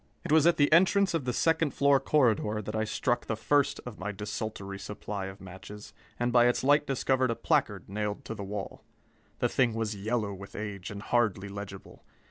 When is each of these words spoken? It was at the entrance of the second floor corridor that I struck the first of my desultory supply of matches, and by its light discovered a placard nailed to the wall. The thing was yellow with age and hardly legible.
It 0.23 0.31
was 0.31 0.47
at 0.47 0.57
the 0.57 0.73
entrance 0.73 1.13
of 1.13 1.25
the 1.25 1.31
second 1.31 1.75
floor 1.75 1.99
corridor 1.99 2.59
that 2.59 2.75
I 2.75 2.85
struck 2.85 3.27
the 3.27 3.35
first 3.35 3.79
of 3.85 3.99
my 3.99 4.11
desultory 4.11 4.79
supply 4.79 5.27
of 5.27 5.39
matches, 5.39 5.93
and 6.19 6.33
by 6.33 6.47
its 6.47 6.63
light 6.63 6.87
discovered 6.87 7.29
a 7.29 7.35
placard 7.35 7.87
nailed 7.87 8.25
to 8.25 8.33
the 8.33 8.43
wall. 8.43 8.83
The 9.37 9.47
thing 9.49 9.75
was 9.75 9.95
yellow 9.95 10.33
with 10.33 10.55
age 10.55 10.89
and 10.89 11.03
hardly 11.03 11.49
legible. 11.49 12.03